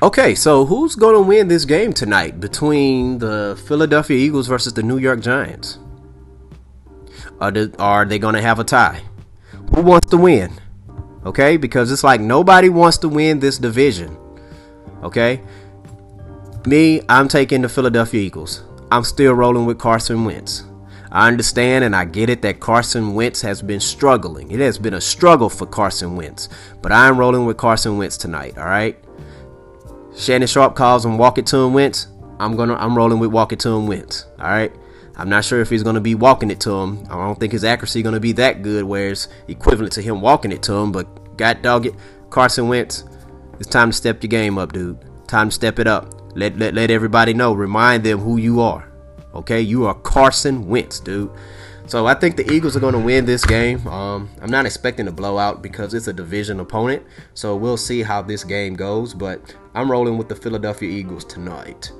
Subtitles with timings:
[0.00, 4.82] Okay, so who's going to win this game tonight between the Philadelphia Eagles versus the
[4.84, 5.80] New York Giants?
[7.40, 9.02] Are they, are they going to have a tie?
[9.74, 10.52] Who wants to win?
[11.26, 14.16] Okay, because it's like nobody wants to win this division.
[15.02, 15.42] Okay,
[16.64, 18.62] me, I'm taking the Philadelphia Eagles.
[18.92, 20.62] I'm still rolling with Carson Wentz.
[21.10, 24.52] I understand and I get it that Carson Wentz has been struggling.
[24.52, 26.48] It has been a struggle for Carson Wentz,
[26.82, 28.56] but I'm rolling with Carson Wentz tonight.
[28.56, 28.96] All right.
[30.18, 32.08] Shannon Sharpe calls him walk it to him Wentz.
[32.40, 34.26] I'm gonna I'm rolling with walk it to him Wentz.
[34.40, 34.72] All right.
[35.16, 37.04] I'm not sure if he's gonna be walking it to him.
[37.08, 40.20] I don't think his accuracy is gonna be that good, where it's equivalent to him
[40.20, 40.90] walking it to him.
[40.90, 41.94] But God dog it,
[42.30, 43.04] Carson Wentz.
[43.60, 44.98] It's time to step your game up, dude.
[45.28, 46.12] Time to step it up.
[46.34, 47.52] Let let let everybody know.
[47.52, 48.88] Remind them who you are.
[49.34, 51.30] Okay, you are Carson Wentz, dude.
[51.88, 53.86] So I think the Eagles are going to win this game.
[53.88, 57.02] Um, I'm not expecting a blowout because it's a division opponent.
[57.32, 59.14] So we'll see how this game goes.
[59.14, 61.92] But I'm rolling with the Philadelphia Eagles tonight.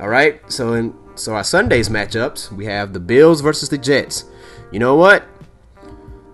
[0.00, 0.40] All right.
[0.50, 4.26] So in so our Sundays matchups, we have the Bills versus the Jets.
[4.70, 5.24] You know what?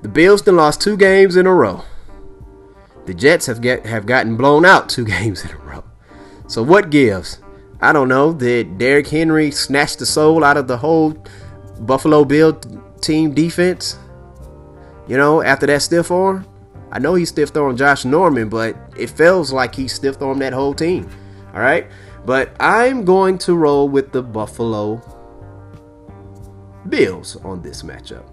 [0.02, 1.84] The Bills then lost two games in a row.
[3.06, 5.84] The Jets have get have gotten blown out two games in a row.
[6.48, 7.40] So what gives?
[7.80, 8.34] I don't know.
[8.34, 11.16] Did Derrick Henry snatch the soul out of the whole
[11.80, 12.52] Buffalo Bill
[13.00, 13.98] team defense.
[15.08, 16.46] You know, after that stiff arm,
[16.92, 20.52] I know he's stiffed arm Josh Norman, but it feels like he stiffed arm that
[20.52, 21.08] whole team.
[21.54, 21.86] All right,
[22.24, 25.02] but I'm going to roll with the Buffalo
[26.88, 28.24] Bills on this matchup.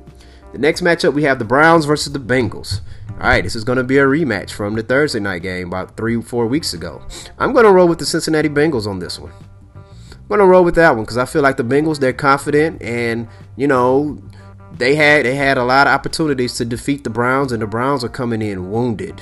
[0.51, 2.81] The next matchup we have the Browns versus the Bengals.
[3.11, 5.97] All right, this is going to be a rematch from the Thursday night game about
[5.97, 7.01] three, four weeks ago.
[7.39, 9.33] I'm going to roll with the Cincinnati Bengals on this one.
[9.75, 12.81] I'm going to roll with that one because I feel like the Bengals they're confident
[12.81, 14.21] and you know
[14.73, 18.03] they had they had a lot of opportunities to defeat the Browns, and the Browns
[18.03, 19.21] are coming in wounded.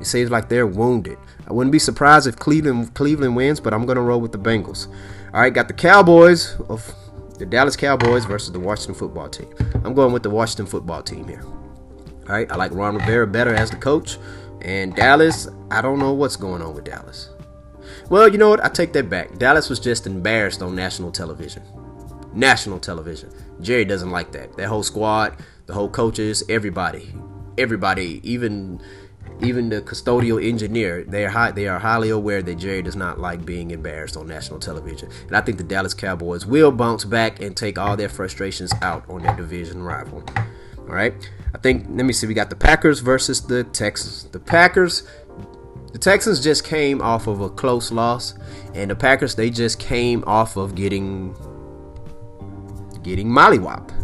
[0.00, 1.18] It seems like they're wounded.
[1.48, 4.88] I wouldn't be surprised if Cleveland Cleveland wins, but I'm gonna roll with the Bengals.
[5.32, 6.94] All right, got the Cowboys of
[7.38, 9.48] the Dallas Cowboys versus the Washington Football Team.
[9.84, 11.42] I'm going with the Washington Football Team here.
[11.44, 14.18] All right, I like Ron Rivera better as the coach,
[14.62, 15.48] and Dallas.
[15.70, 17.30] I don't know what's going on with Dallas.
[18.10, 18.64] Well, you know what?
[18.64, 19.38] I take that back.
[19.38, 21.62] Dallas was just embarrassed on national television
[22.36, 23.30] national television.
[23.60, 24.56] Jerry doesn't like that.
[24.56, 27.12] That whole squad, the whole coaches, everybody,
[27.58, 28.80] everybody, even
[29.40, 33.18] even the custodial engineer, they are high, they are highly aware that Jerry does not
[33.20, 35.10] like being embarrassed on national television.
[35.26, 39.08] And I think the Dallas Cowboys will bounce back and take all their frustrations out
[39.08, 40.24] on their division rival.
[40.78, 41.14] All right.
[41.54, 44.24] I think let me see we got the Packers versus the Texans.
[44.24, 45.02] The Packers
[45.92, 48.34] the Texans just came off of a close loss
[48.74, 51.34] and the Packers they just came off of getting
[53.02, 53.95] getting mollywopped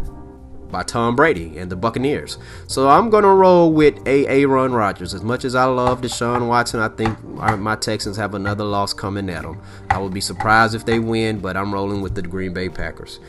[0.73, 2.37] by Tom Brady and the Buccaneers.
[2.67, 5.13] So I'm going to roll with Aaron Rodgers.
[5.13, 9.29] As much as I love Deshaun Watson, I think my Texans have another loss coming
[9.29, 9.61] at them.
[9.89, 13.21] I would be surprised if they win, but I'm rolling with the Green Bay Packers.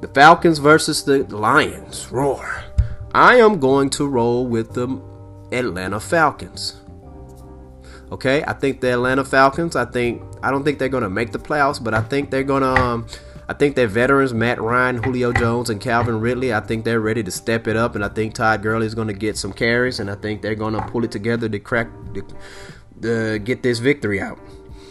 [0.00, 2.10] The Falcons versus the Lions.
[2.10, 2.64] Roar.
[3.14, 5.00] I am going to roll with the
[5.52, 6.80] Atlanta Falcons.
[8.10, 9.76] Okay, I think the Atlanta Falcons.
[9.76, 12.42] I think I don't think they're going to make the playoffs, but I think they're
[12.42, 13.06] going to um,
[13.48, 17.22] I think their veterans, Matt Ryan, Julio Jones, and Calvin Ridley, I think they're ready
[17.22, 20.00] to step it up, and I think Todd Gurley is going to get some carries,
[20.00, 21.88] and I think they're going to pull it together to crack,
[23.00, 24.38] to, get this victory out.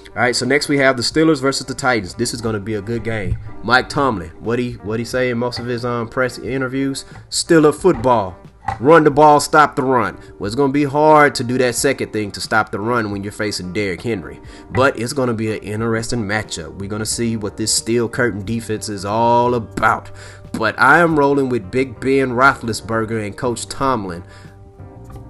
[0.09, 2.13] All right, so next we have the Steelers versus the Titans.
[2.13, 3.37] This is going to be a good game.
[3.63, 7.05] Mike Tomlin, what he what he say in most of his um, press interviews?
[7.29, 8.35] Steeler football.
[8.81, 10.17] Run the ball, stop the run.
[10.39, 13.11] Well, it's going to be hard to do that second thing to stop the run
[13.11, 14.41] when you're facing Derrick Henry.
[14.71, 16.79] But it's going to be an interesting matchup.
[16.79, 20.09] We're going to see what this steel curtain defense is all about.
[20.53, 24.23] But I am rolling with Big Ben Roethlisberger and Coach Tomlin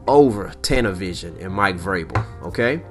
[0.08, 2.26] over Tanavision and Mike Vrabel.
[2.44, 2.82] Okay?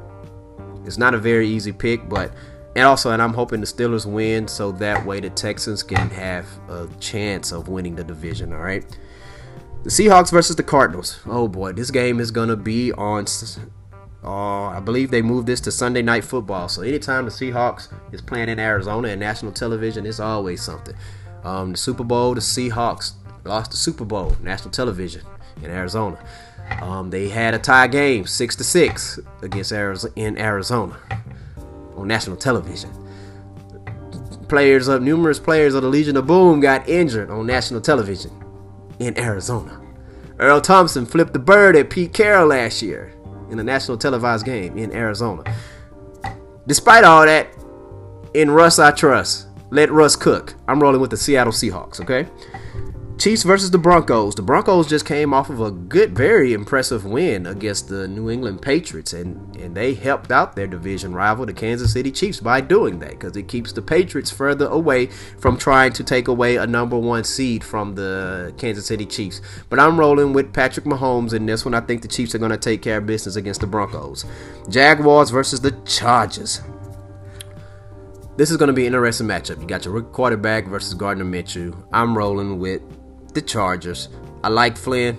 [0.84, 2.34] It's not a very easy pick, but
[2.76, 6.46] and also, and I'm hoping the Steelers win so that way the Texans can have
[6.68, 8.52] a chance of winning the division.
[8.52, 8.84] All right.
[9.82, 11.20] The Seahawks versus the Cardinals.
[11.24, 13.24] Oh boy, this game is gonna be on.
[14.22, 16.68] Uh, I believe they moved this to Sunday Night Football.
[16.68, 20.94] So anytime the Seahawks is playing in Arizona and national television, it's always something.
[21.44, 23.12] Um, the Super Bowl, the Seahawks
[23.46, 25.22] lost the Super Bowl, national television
[25.62, 26.22] in Arizona.
[26.82, 30.98] Um, they had a tie game, six to six, against Arizona in Arizona
[31.96, 32.90] on national television.
[34.46, 38.30] Players of numerous players of the Legion of Boom got injured on national television
[39.00, 39.80] in Arizona.
[40.38, 43.12] Earl Thompson flipped the bird at Pete Carroll last year
[43.50, 45.42] in a national televised game in Arizona.
[46.66, 47.48] Despite all that,
[48.34, 49.48] in Russ I trust.
[49.70, 50.54] Let Russ cook.
[50.68, 52.28] I'm rolling with the Seattle Seahawks, okay?
[53.20, 54.34] Chiefs versus the Broncos.
[54.34, 58.62] The Broncos just came off of a good, very impressive win against the New England
[58.62, 62.98] Patriots, and, and they helped out their division rival, the Kansas City Chiefs, by doing
[63.00, 65.08] that because it keeps the Patriots further away
[65.38, 69.42] from trying to take away a number one seed from the Kansas City Chiefs.
[69.68, 71.74] But I'm rolling with Patrick Mahomes in this one.
[71.74, 74.24] I think the Chiefs are going to take care of business against the Broncos.
[74.70, 76.62] Jaguars versus the Chargers.
[78.38, 79.60] This is going to be an interesting matchup.
[79.60, 81.76] You got your rookie quarterback versus Gardner Minshew.
[81.92, 82.80] I'm rolling with
[83.30, 84.08] the Chargers.
[84.42, 85.18] I like Flynn,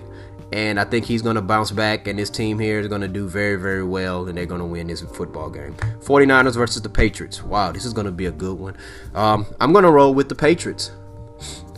[0.52, 3.08] and I think he's going to bounce back, and this team here is going to
[3.08, 5.74] do very, very well, and they're going to win this football game.
[6.00, 7.42] 49ers versus the Patriots.
[7.42, 8.76] Wow, this is going to be a good one.
[9.14, 10.90] Um, I'm going to roll with the Patriots.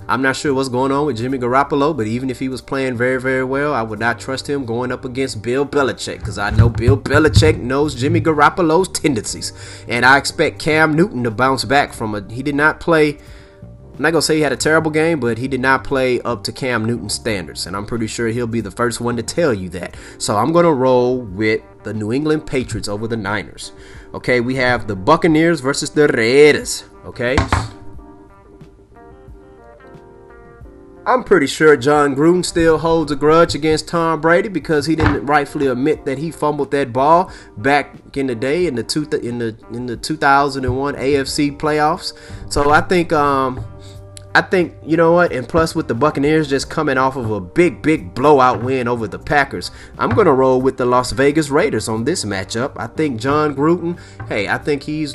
[0.07, 2.97] I'm not sure what's going on with Jimmy Garoppolo, but even if he was playing
[2.97, 6.51] very, very well, I would not trust him going up against Bill Belichick because I
[6.51, 9.55] know Bill Belichick knows Jimmy Garoppolo's tendencies.
[9.89, 12.31] And I expect Cam Newton to bounce back from a.
[12.31, 13.19] He did not play
[13.95, 16.43] I'm not gonna say he had a terrible game, but he did not play up
[16.45, 19.55] to Cam Newton standards, and I'm pretty sure he'll be the first one to tell
[19.55, 19.97] you that.
[20.19, 23.71] So I'm gonna roll with the New England Patriots over the Niners.
[24.13, 26.85] Okay, we have the Buccaneers versus the Raiders.
[27.05, 27.37] Okay.
[31.07, 35.27] I'm pretty sure Jon Gruden still holds a grudge against Tom Brady because he didn't
[35.27, 39.39] rightfully admit that he fumbled that ball back in the day in the two in
[39.39, 42.15] the in the 2001 AFC playoffs.
[42.51, 43.65] So I think um
[44.37, 47.41] I think you know what, and plus with the Buccaneers just coming off of a
[47.41, 51.89] big, big blowout win over the Packers, I'm gonna roll with the Las Vegas Raiders
[51.89, 52.73] on this matchup.
[52.77, 53.99] I think Jon Gruden,
[54.29, 55.15] hey, I think he's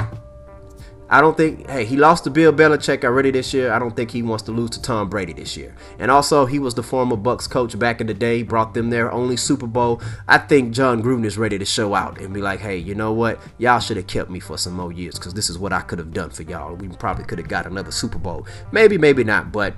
[1.12, 3.72] I don't think, hey, he lost to Bill Belichick already this year.
[3.72, 5.76] I don't think he wants to lose to Tom Brady this year.
[5.98, 9.12] And also, he was the former Bucs coach back in the day, brought them their
[9.12, 10.02] only Super Bowl.
[10.28, 13.12] I think Jon Gruden is ready to show out and be like, hey, you know
[13.12, 13.40] what?
[13.58, 15.98] Y'all should have kept me for some more years because this is what I could
[15.98, 16.76] have done for y'all.
[16.76, 18.46] We probably could have got another Super Bowl.
[18.72, 19.52] Maybe, maybe not.
[19.52, 19.74] But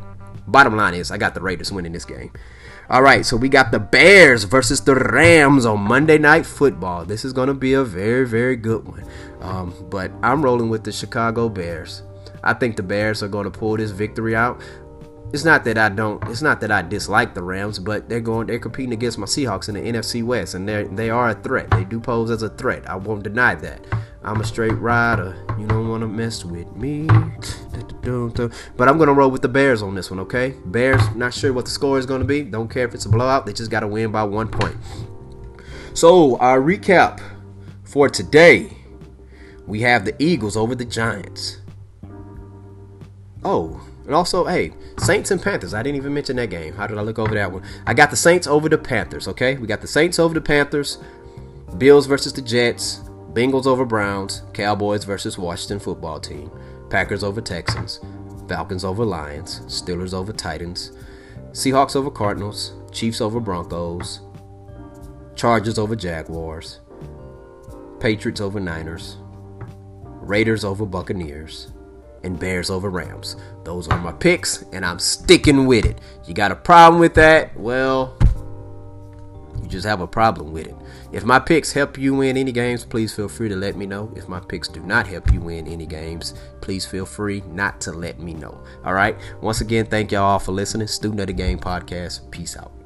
[0.47, 2.31] bottom line is, I got the Raiders winning this game.
[2.89, 7.05] All right, so we got the Bears versus the Rams on Monday Night Football.
[7.05, 9.05] This is going to be a very, very good one.
[9.39, 12.03] Um, but I'm rolling with the Chicago Bears.
[12.43, 14.61] I think the Bears are going to pull this victory out.
[15.33, 16.21] It's not that I don't.
[16.27, 18.47] It's not that I dislike the Rams, but they're going.
[18.47, 21.71] They're competing against my Seahawks in the NFC West, and they they are a threat.
[21.71, 22.89] They do pose as a threat.
[22.89, 23.79] I won't deny that.
[24.23, 25.35] I'm a straight rider.
[25.59, 27.07] You don't want to mess with me.
[27.07, 30.19] But I'm gonna roll with the Bears on this one.
[30.19, 31.01] Okay, Bears.
[31.15, 32.43] Not sure what the score is gonna be.
[32.43, 33.45] Don't care if it's a blowout.
[33.45, 34.77] They just got to win by one point.
[35.93, 37.21] So our recap
[37.83, 38.77] for today
[39.67, 41.59] we have the Eagles over the Giants.
[43.43, 45.73] Oh, and also, hey, Saints and Panthers.
[45.73, 46.73] I didn't even mention that game.
[46.73, 47.63] How did I look over that one?
[47.87, 49.57] I got the Saints over the Panthers, okay?
[49.57, 50.97] We got the Saints over the Panthers,
[51.77, 53.01] Bills versus the Jets,
[53.33, 56.51] Bengals over Browns, Cowboys versus Washington football team,
[56.89, 58.01] Packers over Texans,
[58.49, 60.91] Falcons over Lions, Steelers over Titans,
[61.51, 64.19] Seahawks over Cardinals, Chiefs over Broncos,
[65.35, 66.81] Chargers over Jaguars,
[68.01, 69.15] Patriots over Niners,
[70.03, 71.71] Raiders over Buccaneers,
[72.23, 73.37] and Bears over Rams.
[73.63, 75.99] Those are my picks, and I'm sticking with it.
[76.25, 77.57] You got a problem with that?
[77.57, 78.17] Well,
[79.71, 80.75] just have a problem with it.
[81.11, 84.11] If my picks help you win any games, please feel free to let me know.
[84.15, 87.91] If my picks do not help you win any games, please feel free not to
[87.91, 88.61] let me know.
[88.85, 89.17] All right.
[89.41, 90.87] Once again, thank y'all for listening.
[90.87, 92.29] Student of the Game podcast.
[92.31, 92.80] Peace out.